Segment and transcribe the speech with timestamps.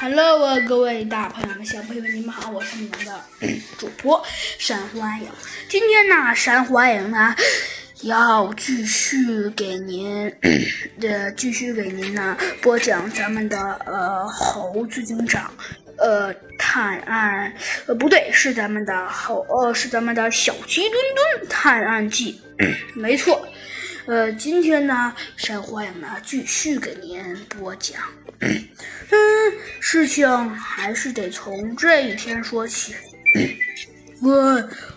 [0.00, 3.22] Hello 啊，各位大朋友们、小朋友们，你们好，我是你们的
[3.76, 4.22] 主播
[4.58, 5.28] 珊瑚暗影。
[5.68, 7.34] 今天呢，珊瑚暗影呢
[8.02, 10.34] 要继续给您
[11.02, 15.52] 呃继续给您呢播讲咱们的呃猴子警长
[15.98, 17.52] 呃探案
[17.86, 20.92] 呃不对，是咱们的猴呃是咱们的小鸡墩
[21.38, 22.40] 墩探案记，
[22.94, 23.39] 没错。
[24.10, 27.96] 呃，今天呢，山花影呢继续给您播讲。
[28.40, 28.50] 嗯，
[29.78, 32.92] 事情还是得从这一天说起。
[34.22, 34.32] 喂，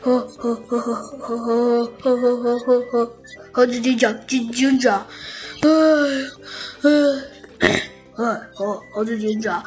[0.00, 3.16] 呵呵呵呵呵呵呵呵呵呵呵，
[3.50, 5.04] 猴子警长，警警长，
[5.62, 5.68] 哎
[6.82, 7.68] 哎
[8.16, 9.60] 哎，猴猴子警长，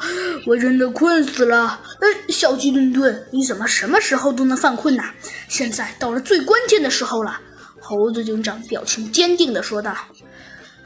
[0.46, 1.78] 我真的困死了。
[2.00, 5.04] 哎，小鸡墩墩，你怎么什么时候都能犯困呢？
[5.48, 7.38] 现在到了最关键的时候了。
[7.86, 9.94] 猴子警长表情坚定地说道：“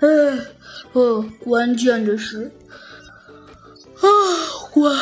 [0.02, 0.44] 嗯，
[0.92, 2.50] 哦，关键的是，
[4.00, 4.02] 啊，
[4.72, 4.98] 关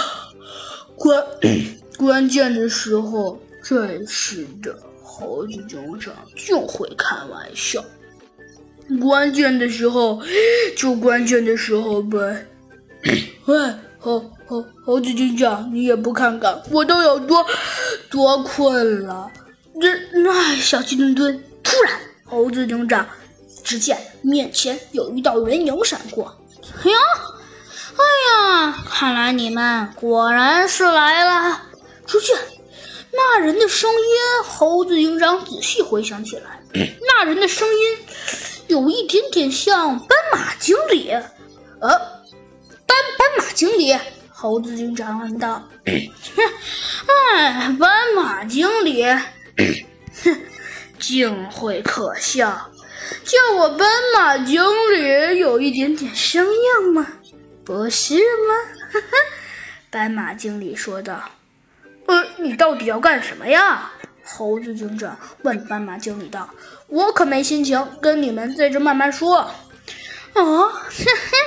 [0.95, 1.25] 关
[1.97, 7.83] 关键的时候，真是的，猴子警长就会开玩笑。
[9.01, 10.23] 关键的时候，
[10.77, 12.47] 就关键的时候呗。
[13.47, 17.43] 喂，猴猴猴子警长，你也不看看我都有多
[18.11, 19.31] 多困了。
[19.81, 19.89] 这
[20.23, 23.07] 那小鸡墩墩。”突然，猴子警长
[23.65, 26.33] 只见面前有一道人影闪过。
[26.85, 26.99] 哎呀，
[27.97, 31.63] 哎呀，看来你们果然是来了。
[32.07, 32.37] 只见
[33.13, 33.99] 那人的声音，
[34.45, 36.61] 猴子警长仔细回想起来，
[37.09, 37.99] 那人的声音
[38.69, 41.11] 有一点点像斑马经理。
[41.81, 41.89] 呃，
[42.87, 43.97] 斑斑马经理，
[44.31, 45.63] 猴子警长问道。
[45.85, 49.21] 哎，斑马经理，哼。
[51.07, 52.69] 竟会可笑，
[53.23, 54.61] 叫我斑马经
[54.93, 57.07] 理有一点点生硬吗？
[57.65, 59.01] 不是吗？
[59.89, 61.31] 斑马经理说道。
[62.07, 63.93] 呃，你到底要干什么呀？
[64.25, 66.51] 猴子警长问斑马经理道。
[66.89, 69.49] 我可没心情跟你们在这慢慢说。
[70.35, 71.39] 哦，嘿嘿，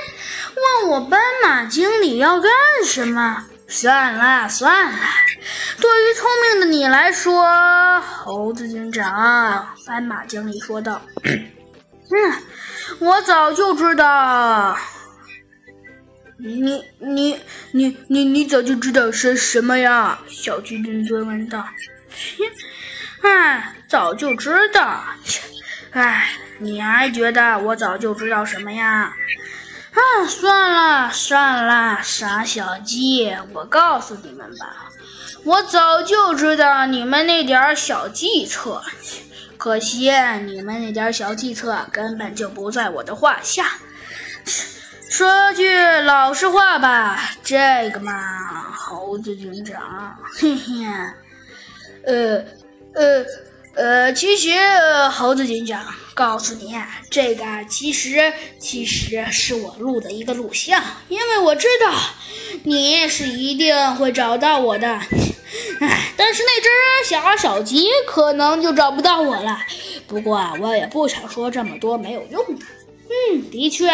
[0.82, 2.50] 问我斑马经理要干
[2.82, 3.46] 什么？
[3.70, 4.98] 算了算了。
[5.80, 11.38] 对于聪明的你来说，猴子警长，斑马经理说道：“嗯，
[12.98, 14.76] 我早就知道。
[16.38, 17.38] 你你
[17.72, 21.64] 你你你早就知道是什么呀？”小鸡墩墩问道。
[23.22, 25.04] “哎，早就知道。
[25.24, 25.42] 切
[25.92, 29.14] 哎，你还觉得我早就知道什么呀？
[29.92, 34.86] 啊，算了算了，傻小鸡，我告诉你们吧。”
[35.42, 38.82] 我早就知道你们那点小计策，
[39.56, 40.10] 可惜
[40.44, 43.78] 你们那点小计策根本就不在我的话下。
[45.08, 48.12] 说句老实话吧，这个嘛，
[48.76, 50.84] 猴子警长，嘿嘿，
[52.04, 52.44] 呃
[52.94, 53.24] 呃
[53.74, 54.50] 呃，其实
[55.12, 55.82] 猴子警长
[56.12, 56.74] 告诉你，
[57.08, 61.92] 这个其实其实是我录的一个录像，因为我知道
[62.64, 64.88] 你是一定会找到我的。
[65.80, 66.68] 唉，但是那只
[67.08, 69.58] 小小鸡可能就找不到我了。
[70.06, 72.66] 不过啊我也不想说这么多没有用的。
[73.32, 73.88] 嗯，的确，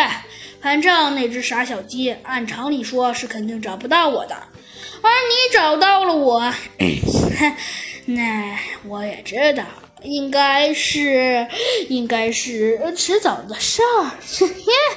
[0.61, 6.53] 反正那只傻小鸡按常理说是肯定找不到我的，而你找到了我，
[8.07, 9.65] 那我也知道
[10.03, 11.47] 应该是
[11.89, 14.11] 应该是迟早的事儿。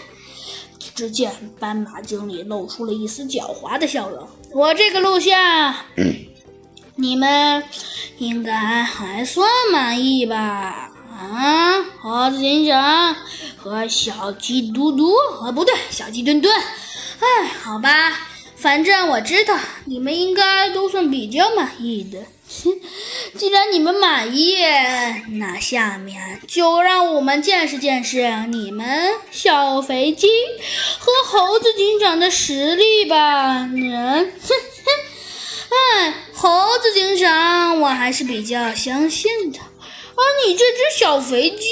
[0.96, 4.28] 只见斑马经理露出了一丝狡猾的笑容。
[4.54, 5.76] 我这个录像。
[6.96, 7.64] 你们
[8.18, 10.92] 应该还算满意吧？
[11.10, 13.16] 啊，猴子警长
[13.56, 16.54] 和小鸡嘟嘟，啊，不对，小鸡墩墩。
[16.54, 18.29] 哎，好吧，
[18.60, 22.20] 反正我知道你们应该都算比较满意的。
[23.38, 24.58] 既然你们满意，
[25.38, 30.28] 那下面就让我们见识见识你们小肥鸡
[31.00, 33.70] 和猴子警长的实力吧。
[33.72, 34.90] 嗯，哼哼。
[36.02, 39.60] 哎，猴子警长，我还是比较相信的。
[39.60, 41.68] 而你这只小肥鸡，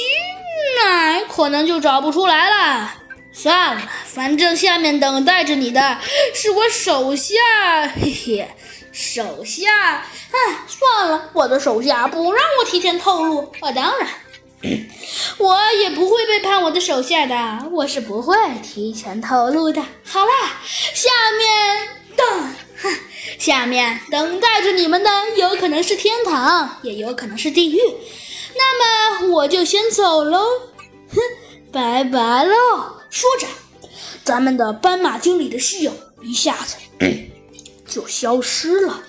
[0.80, 2.94] 那可能就找不出来了。
[3.38, 6.00] 算了，反正下面等待着你的
[6.34, 7.36] 是我手下，
[7.96, 8.48] 嘿嘿，
[8.92, 10.04] 手下。
[10.32, 13.42] 哎，算了，我的手下不让我提前透露。
[13.60, 14.10] 啊，当然，
[15.38, 19.84] 我也不会背叛我的手下的，我是不会提前透露的。
[20.04, 20.32] 好了，
[20.66, 22.56] 下面等。
[22.82, 22.90] 哼，
[23.38, 27.80] 下面等待着你们的有可能是天堂，也有可能是地狱。
[28.56, 30.40] 那么我就先走喽，
[31.10, 31.20] 哼，
[31.78, 32.56] 拜拜喽。
[33.12, 33.46] 说着，
[34.24, 35.92] 咱们的斑马经理的虚影
[36.24, 36.76] 一下子
[37.86, 39.04] 就消失了。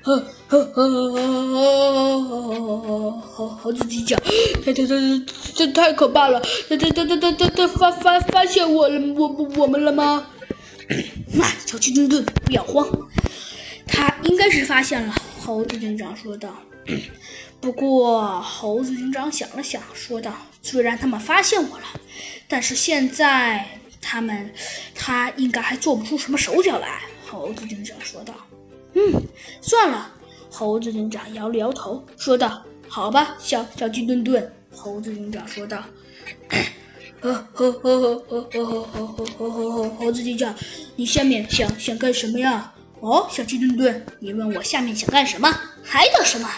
[0.00, 4.18] 呵呵呵呵，猴猴子警长，
[4.64, 4.94] 他他他
[5.54, 6.40] 这太可怕了！
[6.66, 9.28] 他他他他他他发发发现我了，我
[9.58, 10.26] 我们了吗？
[11.34, 12.88] 那小鸡墩墩不要慌，
[13.86, 15.14] 他应该是发现了。
[15.44, 16.48] 猴子警长说道。
[17.64, 21.84] 不过猴子警长想了想，说道：“虽然他们发现我了，
[22.46, 23.66] 但是现在
[24.02, 24.52] 他们
[24.94, 28.34] 他应该还做不出什么手脚来。”猴子警长说道。
[28.92, 29.22] 嗯，
[29.62, 30.12] 算了。
[30.50, 35.82] 猴子警长摇了摇头，说道：“好吧，小小鸡墩墩。”猴子警长说道
[37.22, 39.08] ：“呵呵呵呵呵呵呵呵
[39.38, 40.54] 呵呵呵，猴子警长，
[40.96, 42.70] 你下面想想干什么呀？”
[43.04, 45.54] 哦，小鸡墩墩，你问我下面想干什么？
[45.82, 46.48] 还等什么？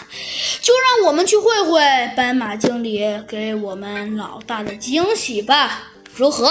[0.61, 1.81] 就让我们去会会
[2.15, 6.47] 斑马经理给我们老大的惊喜吧，如何？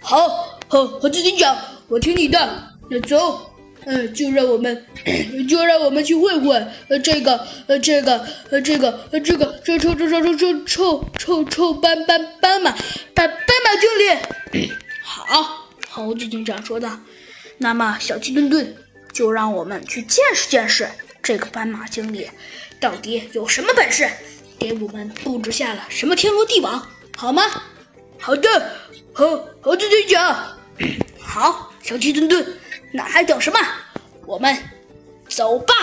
[0.00, 0.26] 好，
[0.66, 2.74] 好，猴子警长，我听你的。
[2.90, 3.48] 那走。
[3.84, 4.86] 嗯，就让我们，
[5.48, 6.54] 就让我们去会会，
[6.88, 12.70] 呃，这个，呃，这个，呃，这个，呃，这个，臭臭臭臭臭臭臭臭臭斑斑斑马，
[13.14, 13.28] 斑斑
[13.64, 14.70] 马经理。
[15.02, 16.98] 好，猴子警长说道。
[17.58, 18.72] 那么，小鸡墩墩，
[19.12, 20.88] 就让我们去见识见识
[21.22, 22.30] 这个斑马经理
[22.80, 24.10] 到底有什么本事，
[24.58, 27.42] 给我们布置下了什么天罗地网，好吗？
[28.18, 28.72] 好的，
[29.12, 30.58] 猴猴子队长。
[31.20, 32.46] 好，小鸡墩墩。
[32.92, 33.58] 那还等什么？
[34.26, 34.56] 我们
[35.28, 35.74] 走吧！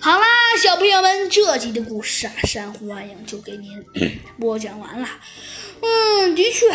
[0.00, 0.26] 好啦，
[0.58, 3.84] 小朋友们，这集的故事啊，珊瑚暗影就给您
[4.38, 5.08] 播讲完了。
[5.80, 6.66] 嗯，的确，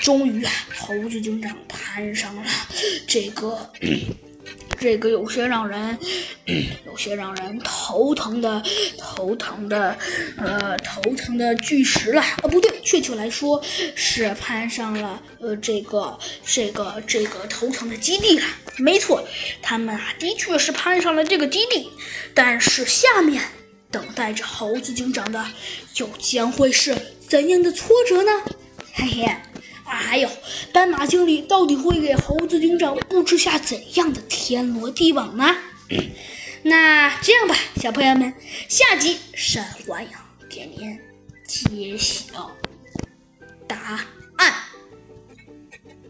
[0.00, 2.42] 终于啊，猴子警长攀上了
[3.06, 3.70] 这个。
[4.84, 5.98] 这个有些让人，
[6.84, 8.62] 有些让人头疼的，
[8.98, 9.96] 头疼的，
[10.36, 12.20] 呃，头疼的巨石了。
[12.20, 13.58] 啊，不对，确切来说
[13.94, 18.44] 是攀上了，呃，这个，这个，这个头疼的基地了。
[18.76, 19.26] 没错，
[19.62, 21.90] 他们啊，的确是攀上了这个基地，
[22.34, 23.42] 但是下面
[23.90, 25.42] 等待着猴子警长的
[25.96, 26.94] 又将会是
[27.26, 28.30] 怎样的挫折呢？
[28.92, 29.53] 嘿嘿。
[29.84, 30.28] 啊，还有
[30.72, 35.54] 斑马经理到底会给猴子警长布置下怎样的天罗地网呢？
[36.66, 38.32] 那这样吧，小朋友们，
[38.68, 40.10] 下集《山环影》
[40.48, 40.98] 给您
[41.46, 42.50] 揭晓
[43.68, 44.06] 答案。